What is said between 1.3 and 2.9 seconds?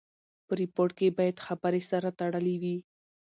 خبري سره تړلې وي.